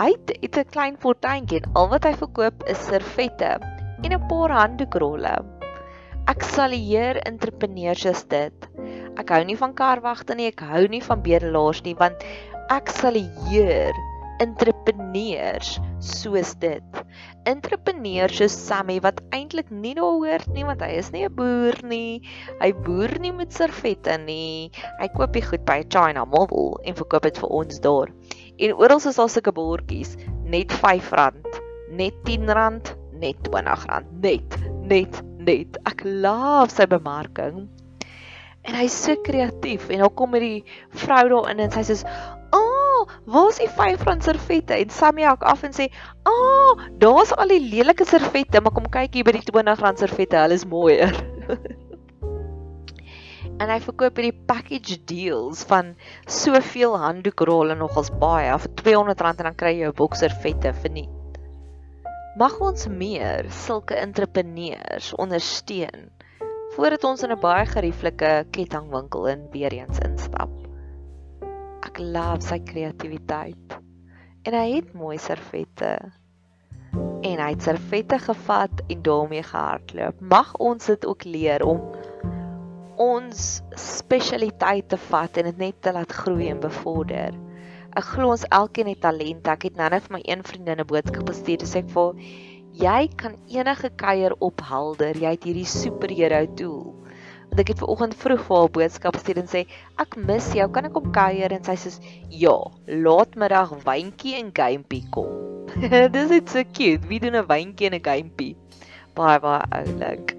Hy 0.00 0.12
het 0.40 0.56
'n 0.56 0.70
klein 0.70 0.96
fortuintjie 0.98 1.60
en 1.60 1.72
al 1.72 1.88
wat 1.88 2.04
hy 2.04 2.14
verkoop 2.14 2.62
is 2.64 2.86
servette 2.86 3.58
en 4.02 4.12
'n 4.12 4.26
paar 4.28 4.50
handdoekrolle. 4.50 5.34
Ek 6.26 6.42
sal 6.42 6.70
hier 6.70 7.16
entrepreneurs 7.26 8.04
is 8.04 8.24
dit. 8.24 8.68
Ek 9.16 9.28
hou 9.28 9.44
nie 9.44 9.56
van 9.56 9.74
karwagte 9.74 10.34
nie, 10.34 10.46
ek 10.46 10.60
hou 10.60 10.86
nie 10.88 11.02
van 11.02 11.22
bedelaars 11.22 11.82
nie 11.82 11.94
want 11.94 12.24
ek 12.70 12.88
sal 12.88 13.12
hier 13.12 13.92
entrepreneurs 14.42 15.76
soos 16.02 16.52
dit. 16.62 17.00
Entrepreneurs 17.46 18.34
soos 18.40 18.54
Sammy 18.66 18.98
wat 19.04 19.20
eintlik 19.34 19.70
nie 19.70 19.94
daar 19.98 20.16
hoort 20.18 20.48
nie 20.56 20.64
want 20.66 20.82
hy 20.82 20.90
is 20.98 21.12
nie 21.14 21.24
'n 21.28 21.34
boer 21.38 21.78
nie. 21.86 22.22
Hy 22.60 22.72
boer 22.86 23.14
nie 23.22 23.32
met 23.32 23.52
servette 23.54 24.18
nie. 24.26 24.70
Hy 25.00 25.08
koop 25.16 25.32
die 25.32 25.44
goed 25.46 25.64
by 25.68 25.82
China 25.88 26.24
Mall 26.24 26.78
en 26.84 26.98
verkoop 26.98 27.22
dit 27.28 27.38
vir 27.38 27.54
ons 27.60 27.80
daar. 27.80 28.10
En 28.58 28.74
oral 28.74 28.98
is 28.98 29.16
daar 29.16 29.30
sulke 29.30 29.52
bordjies, 29.52 30.16
net 30.44 30.72
R5, 30.72 31.38
net 31.90 32.14
R10, 32.26 32.82
net 33.22 33.48
R20, 33.48 34.10
net 34.22 34.58
net 34.82 35.22
net. 35.38 35.78
Ek 35.86 36.02
laaf 36.04 36.70
sy 36.70 36.86
bemarking. 36.86 37.68
En 38.62 38.74
hy's 38.78 38.94
so 38.94 39.16
kreatief 39.26 39.88
en 39.90 40.04
dan 40.04 40.14
kom 40.14 40.34
hierdie 40.36 40.62
vrou 40.94 41.24
daar 41.28 41.50
in 41.50 41.62
en 41.64 41.74
sy 41.74 41.82
sê: 41.82 41.98
"Ag, 43.02 43.08
oh, 43.08 43.34
waar 43.34 43.48
is 43.50 43.58
die 43.58 43.68
R5 43.68 44.22
servette?" 44.22 44.78
En 44.78 44.90
Sammy 44.90 45.22
hak 45.26 45.42
af 45.42 45.62
en 45.66 45.72
sê: 45.74 45.90
"Ag, 46.22 46.32
oh, 46.32 46.88
daar's 46.98 47.32
al 47.34 47.48
die 47.48 47.60
lelike 47.60 48.04
servette, 48.06 48.60
maar 48.60 48.72
kom 48.72 48.88
kyk 48.88 49.14
hier 49.14 49.24
by 49.24 49.32
die 49.32 49.42
R20 49.42 50.04
servette, 50.06 50.36
hulle 50.36 50.54
is 50.54 50.64
mooier." 50.64 51.12
en 53.62 53.70
hy 53.70 53.78
verkoop 53.82 54.18
hierdie 54.18 54.44
package 54.48 54.98
deals 55.06 55.62
van 55.70 55.92
soveel 56.26 56.96
handdoekrolle 56.98 57.76
nogals 57.78 58.10
baie 58.22 58.54
vir 58.64 58.72
R200 58.72 59.34
en 59.42 59.48
dan 59.48 59.58
kry 59.58 59.74
jy 59.78 59.90
'n 59.90 59.98
boxer 59.98 60.34
vette 60.42 60.72
vir 60.82 60.94
nie. 60.98 61.08
Mag 62.40 62.58
ons 62.64 62.88
meer 62.88 63.50
sulke 63.50 63.98
entrepreneurs 63.98 65.12
ondersteun 65.20 66.10
voordat 66.74 67.04
ons 67.04 67.22
in 67.22 67.32
'n 67.32 67.40
baie 67.40 67.66
gerieflike 67.66 68.32
kettingwinkel 68.50 69.26
in 69.34 69.48
weer 69.52 69.72
eens 69.72 69.98
instap. 69.98 70.50
Ek 71.92 71.98
love 72.00 72.40
sy 72.40 72.56
kreatiwiteit. 72.64 73.74
En 74.48 74.54
hy 74.56 74.78
het 74.78 74.94
mooi 74.96 75.18
servette. 75.20 75.90
En 76.96 77.34
hy 77.36 77.48
het 77.50 77.66
servette 77.66 78.16
gevat 78.22 78.80
en 78.86 79.02
daarmee 79.04 79.42
gehardloop. 79.44 80.22
Mag 80.24 80.54
ons 80.56 80.88
dit 80.88 81.04
ook 81.04 81.26
leer 81.28 81.60
om 81.68 81.82
ons 82.96 83.42
spesialiteit 83.76 84.88
te 84.88 84.96
vat 85.10 85.36
en 85.36 85.50
dit 85.50 85.60
net 85.66 85.82
te 85.84 85.92
laat 85.92 86.16
groei 86.22 86.48
en 86.54 86.64
bevorder. 86.64 87.36
Ek 87.92 88.08
glo 88.14 88.32
ons 88.32 88.48
elkeen 88.48 88.88
het 88.94 89.04
talent. 89.04 89.52
Ek 89.52 89.68
het 89.68 89.76
nou 89.76 89.92
net 89.92 90.08
vir 90.08 90.16
my 90.16 90.22
een 90.24 90.48
vriendin 90.48 90.80
'n 90.80 90.88
boodskap 90.88 91.28
gestuur 91.28 91.60
en 91.60 91.72
sê 91.74 91.84
ek 91.84 91.92
vir 91.92 92.24
jy 92.86 93.02
kan 93.20 93.36
enige 93.52 93.92
kuier 94.00 94.32
ophelder. 94.40 95.12
Jy 95.12 95.36
het 95.36 95.44
hierdie 95.44 95.68
superhero 95.68 96.46
tool. 96.56 96.96
Want 97.52 97.60
ek 97.66 97.74
het 97.74 97.82
ver 97.82 97.90
oggend 97.92 98.14
vroeg 98.16 98.44
vir 98.46 98.56
haar 98.56 98.70
boodskap 98.72 99.16
gestuur 99.18 99.38
en 99.42 99.48
sê 99.52 99.60
ek 100.00 100.14
mis 100.16 100.46
jou. 100.56 100.64
Kan 100.72 100.86
ek 100.88 100.94
kom 100.96 101.10
kuier? 101.12 101.52
En 101.52 101.66
sy 101.66 101.74
sê 101.76 101.90
ja, 102.32 102.54
laatmiddag 102.88 103.74
wyntjie 103.84 104.38
en 104.38 104.48
gamepie 104.56 105.02
kom. 105.12 105.66
Dis 106.14 106.32
net 106.32 106.48
so 106.48 106.64
cute. 106.64 107.04
Wie 107.10 107.20
doen 107.20 107.36
'n 107.36 107.44
wyntjie 107.50 107.90
en 107.90 107.98
'n 107.98 108.06
gamepie? 108.08 108.56
Baie 109.12 109.36
baie 109.44 109.68
oulik. 109.68 110.32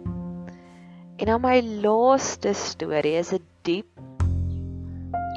En 1.22 1.30
dan 1.30 1.42
my 1.46 1.62
laaste 1.86 2.56
storie 2.58 3.14
is 3.22 3.30
'n 3.38 3.46
diep 3.62 3.94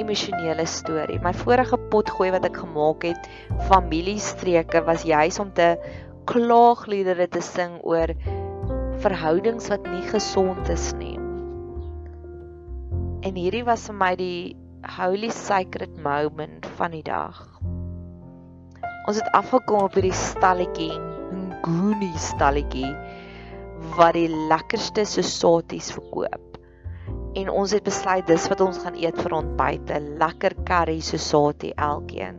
emosionele 0.01 0.65
storie. 0.65 1.21
My 1.21 1.35
vorige 1.37 1.77
potgooi 1.93 2.31
wat 2.33 2.49
ek 2.49 2.57
gemaak 2.65 3.05
het, 3.05 3.29
familiestreke 3.69 4.81
was 4.89 5.05
juis 5.05 5.39
om 5.45 5.53
te 5.53 5.77
klaagliedere 6.25 7.29
te 7.29 7.45
sing 7.45 7.77
oor 7.85 8.17
verhoudings 9.05 9.69
wat 9.69 9.85
nie 9.93 10.05
gesond 10.09 10.73
is. 10.73 10.96
En 13.27 13.35
hierdie 13.35 13.65
was 13.67 13.89
vir 13.89 13.97
my 13.99 14.13
die 14.19 14.55
holy 14.97 15.33
sacred 15.35 15.97
moment 15.99 16.67
van 16.79 16.93
die 16.95 17.03
dag. 17.03 17.41
Ons 19.11 19.19
het 19.19 19.31
afgekom 19.35 19.89
op 19.89 19.97
hierdie 19.99 20.15
stalletjie, 20.15 20.93
'n 20.95 21.57
goonie 21.65 22.21
stalletjie 22.23 22.93
wat 23.97 24.15
die 24.15 24.29
lekkerste 24.53 25.03
sosaties 25.11 25.91
verkoop. 25.97 26.61
En 27.35 27.51
ons 27.51 27.75
het 27.75 27.83
besluit 27.83 28.27
dis 28.31 28.47
wat 28.53 28.63
ons 28.63 28.79
gaan 28.85 28.95
eet 28.95 29.19
vir 29.19 29.35
ontbyt, 29.41 29.91
'n 29.91 30.19
lekker 30.23 30.55
curry 30.71 31.01
sosatie 31.01 31.75
elkeen. 31.75 32.39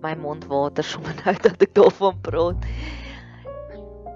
My 0.00 0.14
mond 0.16 0.48
water 0.48 0.84
sommer 0.84 1.12
nou 1.26 1.36
dat 1.36 1.68
ek 1.68 1.74
daarvan 1.76 2.16
praat. 2.22 2.64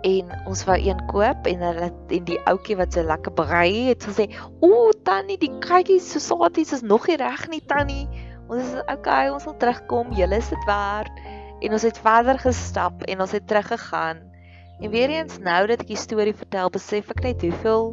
En 0.03 0.33
ons 0.51 0.65
wou 0.67 0.79
een 0.83 0.99
koop 1.07 1.47
en 1.47 1.62
hulle 1.69 1.91
en 1.91 2.25
die 2.27 2.41
ouetjie 2.51 2.77
wat 2.81 2.97
so 2.97 3.07
lekker 3.07 3.35
brei 3.38 3.88
het 3.88 4.05
gesê, 4.09 4.29
"O, 4.61 4.91
tannie, 5.05 5.38
die 5.38 5.53
curry 5.62 5.99
sosaties 5.99 6.73
is 6.73 6.83
nog 6.83 7.07
nie 7.07 7.17
reg 7.17 7.49
nie, 7.49 7.62
tannie." 7.67 8.09
Ons 8.49 8.75
"Oké, 8.83 8.93
okay, 8.93 9.29
ons 9.31 9.43
sal 9.43 9.57
terugkom. 9.57 10.12
Julle 10.12 10.37
is 10.37 10.49
dit 10.49 10.65
werd." 10.67 11.12
En 11.61 11.73
ons 11.73 11.83
het 11.83 11.99
verder 11.99 12.38
gestap 12.38 13.03
en 13.03 13.21
ons 13.21 13.31
het 13.31 13.47
teruggegaan 13.47 14.33
En 14.83 14.91
weer 14.91 15.11
eens 15.11 15.38
nou 15.38 15.67
dat 15.71 15.85
ek 15.85 15.93
die 15.93 16.01
storie 16.01 16.35
vertel, 16.35 16.71
besef 16.75 17.11
ek 17.15 17.21
net 17.23 17.45
hoeveel 17.47 17.93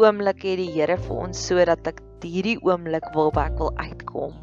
oomblikke 0.00 0.54
het 0.54 0.62
die 0.62 0.70
Here 0.72 0.96
vir 0.96 1.18
ons 1.26 1.42
sodat 1.50 1.90
ek 1.90 2.00
hierdie 2.24 2.56
oomblik 2.64 3.10
waarby 3.12 3.44
ek 3.50 3.60
wil 3.60 3.74
uitkom 3.76 4.40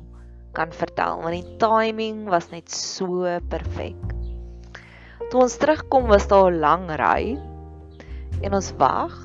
kan 0.54 0.69
vertel 0.76 1.22
want 1.24 1.34
die 1.34 1.58
timing 1.62 2.28
was 2.30 2.52
net 2.54 2.69
so 2.69 3.26
perfek. 3.50 4.18
Toe 5.30 5.44
ons 5.46 5.60
terugkom 5.62 6.08
was 6.10 6.26
daar 6.28 6.50
'n 6.50 6.60
lang 6.60 6.86
ry 6.98 7.38
en 8.42 8.54
ons 8.54 8.70
wag 8.82 9.18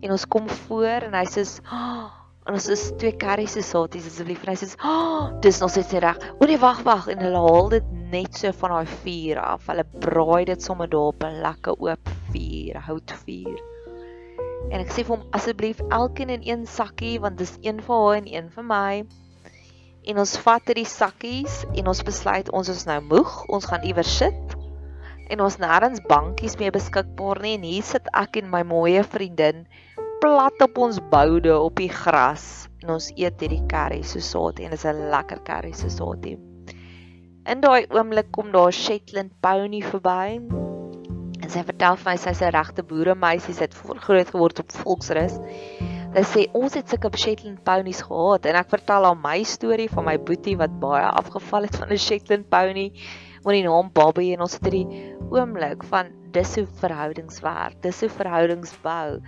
en 0.00 0.10
ons 0.14 0.26
kom 0.26 0.46
voor 0.48 1.06
en 1.08 1.14
hy 1.18 1.24
sê 1.26 1.42
oh, 1.66 2.06
en 2.46 2.54
ons 2.54 2.68
is 2.70 2.84
twee 3.00 3.16
curries 3.18 3.56
se 3.56 3.62
saties 3.66 4.06
asseblief 4.06 4.44
en 4.44 4.52
hy 4.52 4.58
sê 4.60 4.68
oh, 4.86 5.32
dis 5.42 5.58
nog 5.58 5.72
steeds 5.74 5.98
reg. 6.04 6.20
O 6.38 6.46
nee 6.46 6.60
wag 6.62 6.84
wag 6.86 7.08
en 7.10 7.24
hulle 7.26 7.42
haal 7.46 7.72
dit 7.74 7.88
net 8.12 8.38
so 8.38 8.52
van 8.60 8.76
daai 8.76 8.94
vuur 9.02 9.40
af. 9.42 9.66
Hulle 9.66 9.86
braai 10.06 10.44
dit 10.52 10.62
sommer 10.62 10.86
daar 10.94 11.10
op 11.10 11.26
'n 11.26 11.42
lekker 11.42 11.74
oop 11.88 12.14
vuur, 12.30 12.78
houtvuur. 12.86 13.58
En 14.70 14.78
ek 14.78 14.94
sê 14.94 15.02
vir 15.02 15.16
hom 15.16 15.26
asseblief 15.34 15.82
elkeen 15.90 16.30
in 16.30 16.46
een 16.46 16.66
sakkie 16.66 17.18
want 17.18 17.38
dis 17.38 17.58
een 17.66 17.82
vir 17.82 17.96
haar 18.04 18.22
en 18.22 18.30
een 18.30 18.50
vir 18.54 18.64
my. 18.64 19.04
En 20.06 20.18
ons 20.18 20.38
vat 20.46 20.62
hierdie 20.70 20.86
sakkies 20.86 21.64
en 21.74 21.86
ons 21.90 22.02
besluit 22.02 22.50
ons 22.50 22.68
is 22.68 22.86
nou 22.86 23.00
moeg, 23.02 23.44
ons 23.48 23.66
gaan 23.66 23.82
iewers 23.82 24.16
sit. 24.16 24.59
En 25.30 25.40
ons 25.40 25.56
nêrens 25.62 26.00
bankies 26.10 26.56
meer 26.58 26.72
beskikbaar 26.74 27.38
nie 27.44 27.54
en 27.58 27.66
hier 27.68 27.86
sit 27.86 28.08
ek 28.18 28.40
en 28.40 28.50
my 28.50 28.64
mooi 28.66 28.98
vriendin 29.06 29.66
plat 30.20 30.64
op 30.66 30.78
ons 30.78 30.98
boude 31.12 31.52
op 31.54 31.78
die 31.78 31.88
gras 31.88 32.68
en 32.82 32.96
ons 32.96 33.06
eet 33.14 33.40
hierdie 33.40 33.62
curry 33.70 34.00
so 34.02 34.20
saad 34.24 34.58
en 34.60 34.74
dit 34.74 34.80
is 34.80 34.86
'n 34.90 35.10
lekker 35.12 35.40
curry 35.46 35.72
so 35.72 35.88
saad. 35.88 36.26
In 37.48 37.60
daai 37.60 37.86
oomblik 37.88 38.32
kom 38.32 38.50
daar 38.52 38.72
Shetland 38.72 39.32
pony 39.40 39.80
verby. 39.82 40.40
En 41.40 41.48
sy 41.48 41.62
vertel 41.64 41.96
vir 41.96 42.10
my 42.10 42.16
sy's 42.16 42.42
'n 42.42 42.52
regte 42.52 42.82
boeremeisie, 42.82 43.54
sy 43.54 43.64
het 43.64 43.74
groot 43.74 44.28
geword 44.34 44.60
op 44.60 44.72
volksrus. 44.82 45.38
Sy 46.14 46.24
sê 46.32 46.46
ons 46.52 46.74
het 46.74 46.88
sulke 46.88 47.10
Shetland 47.16 47.64
ponies 47.64 48.02
gehad 48.02 48.46
en 48.46 48.56
ek 48.56 48.70
vertel 48.70 49.04
haar 49.04 49.16
my 49.16 49.42
storie 49.42 49.88
van 49.88 50.04
my 50.04 50.18
boetie 50.18 50.56
wat 50.56 50.80
baie 50.80 51.06
afgeval 51.06 51.62
het 51.62 51.76
van 51.76 51.88
'n 51.92 51.96
Shetland 51.98 52.50
pony 52.50 52.92
met 53.44 53.54
die 53.54 53.64
naam 53.64 53.90
Bobby 53.92 54.32
en 54.34 54.40
ons 54.40 54.54
het 54.58 54.64
hierdie 54.64 55.14
oomblik 55.30 55.84
van 55.90 56.10
dis 56.34 56.54
hoe 56.58 56.66
verhoudings 56.80 57.40
werk. 57.44 57.78
Dis 57.82 58.00
hoe 58.04 58.10
verhoudings 58.10 58.74
bou. 58.84 59.18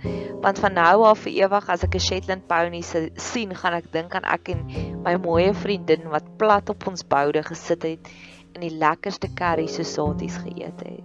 Want 0.43 0.59
van 0.59 0.75
nou 0.77 1.03
af 1.07 1.23
vir 1.25 1.37
ewig 1.43 1.69
as 1.69 1.83
ek 1.83 1.95
'n 1.95 2.05
Shetland 2.07 2.47
pony 2.47 2.81
sien, 2.81 3.55
gaan 3.55 3.73
ek 3.73 3.91
dink 3.91 4.15
aan 4.15 4.27
ek 4.27 4.49
en 4.49 4.65
my 5.03 5.15
mooi 5.15 5.53
vriendin 5.53 6.09
wat 6.09 6.37
plat 6.37 6.69
op 6.69 6.87
ons 6.87 7.03
boude 7.03 7.43
gesit 7.43 7.83
het 7.83 8.07
en 8.53 8.61
die 8.61 8.77
lekkerste 8.77 9.27
curry 9.33 9.67
sosaties 9.67 10.37
geëet 10.37 10.79
het. 10.85 11.03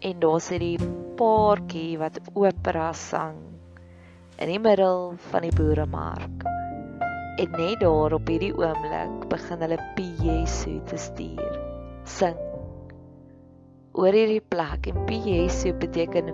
En 0.00 0.20
daar 0.20 0.40
sit 0.40 0.60
die 0.60 0.78
paartjie 1.16 1.98
wat 1.98 2.20
opera 2.34 2.92
sang 2.92 3.38
in 4.38 4.48
die 4.48 4.60
middel 4.60 5.14
van 5.30 5.42
die 5.42 5.54
boeremark. 5.56 6.44
En 7.36 7.50
net 7.50 7.80
daar 7.80 8.12
op 8.12 8.28
hierdie 8.28 8.52
oomblik 8.52 9.28
begin 9.28 9.60
hulle 9.60 9.78
Jesu 10.22 10.80
te 10.84 10.96
stuur. 10.96 11.58
Sing 12.04 12.36
oor 13.96 14.12
hierdie 14.12 14.42
plek 14.52 14.90
en 14.90 15.06
Jesu 15.08 15.72
beteken 15.80 16.28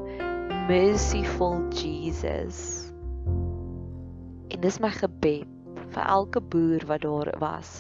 merciful 0.67 1.61
Jesus. 1.71 2.91
En 4.51 4.61
dis 4.65 4.79
my 4.83 4.91
gebed 4.97 5.47
vir 5.95 6.03
elke 6.03 6.43
boer 6.43 6.83
wat 6.91 7.05
daar 7.07 7.31
was 7.39 7.71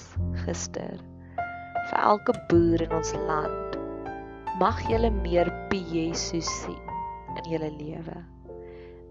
gister. 0.44 1.02
Vir 1.90 1.98
elke 1.98 2.34
boer 2.50 2.86
in 2.86 2.94
ons 2.94 3.12
land. 3.26 3.78
Mag 4.60 4.78
julle 4.86 5.10
meer 5.10 5.50
Jesus 5.90 6.46
sien 6.62 6.78
in 7.40 7.50
julle 7.50 7.72
lewe. 7.74 8.18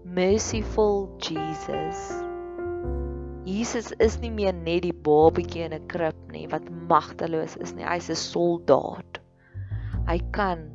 Merciful 0.04 1.10
Jesus. 1.20 2.00
Jesus 3.44 3.92
is 3.98 4.20
nie 4.22 4.30
meer 4.30 4.54
net 4.54 4.86
die 4.86 4.94
babatjie 4.94 5.66
in 5.66 5.74
'n 5.74 5.88
krib 5.88 6.16
nie 6.32 6.46
wat 6.48 6.64
magteloos 6.88 7.58
is 7.60 7.74
nie. 7.74 7.84
Hy's 7.84 8.08
'n 8.08 8.16
soldaat. 8.16 9.21
Hy 10.08 10.18
kan 10.34 10.66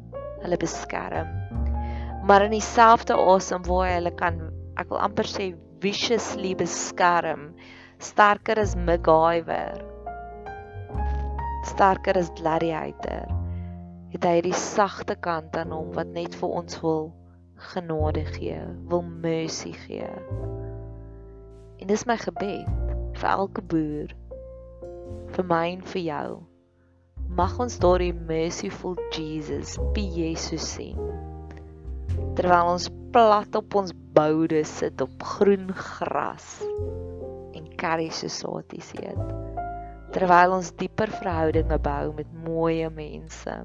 hulle 0.43 0.57
beskerm. 0.57 1.29
Maar 2.27 2.47
in 2.47 2.55
dieselfde 2.55 3.15
asem 3.15 3.65
waar 3.67 3.87
hy 3.87 3.93
hulle 3.97 4.13
kan, 4.19 4.39
ek 4.79 4.91
wil 4.91 5.01
amper 5.03 5.27
sê 5.29 5.51
viciously 5.83 6.53
beskerm, 6.57 7.51
sterker 7.99 8.59
as 8.59 8.75
MacGyver. 8.75 9.83
Sterker 11.67 12.17
as 12.19 12.31
Gladiator. 12.39 13.31
Het 14.13 14.23
hy 14.23 14.35
die 14.47 14.55
sagte 14.55 15.17
kant 15.19 15.55
aan 15.59 15.73
hom 15.75 15.91
wat 15.97 16.11
net 16.15 16.35
vir 16.39 16.53
ons 16.61 16.79
wil 16.83 17.09
genade 17.71 18.23
gee, 18.37 18.59
wil 18.87 19.03
mercy 19.03 19.73
gee. 19.85 20.09
En 21.77 21.87
dis 21.89 22.05
my 22.07 22.17
gebed 22.21 22.67
vir 23.17 23.29
elke 23.29 23.61
boer, 23.61 24.13
vir 25.35 25.49
my 25.49 25.63
en 25.75 25.83
vir 25.93 26.05
jou. 26.05 26.29
Mag 27.29 27.59
ons 27.59 27.79
daardie 27.79 28.13
merciful 28.13 28.95
Jesus, 29.11 29.75
P 29.93 30.07
Jesus 30.15 30.63
sien. 30.75 30.99
Terwyl 32.37 32.73
ons 32.77 32.87
plat 33.11 33.59
op 33.59 33.75
ons 33.75 33.93
boude 34.17 34.63
sit 34.65 35.01
op 35.03 35.23
groen 35.35 35.71
gras 35.75 36.57
curry 37.77 38.09
sosaties 38.09 38.91
eet. 38.97 39.21
Terwyl 40.15 40.55
ons 40.57 40.73
dieper 40.79 41.11
verhoudinge 41.19 41.77
bou 41.83 42.13
met 42.17 42.33
mooi 42.45 42.81
mense. 42.89 43.55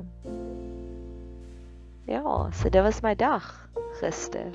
Ja, 2.10 2.22
so 2.52 2.68
dit 2.68 2.82
was 2.82 3.00
my 3.02 3.14
dag 3.16 3.46
gister. 4.00 4.50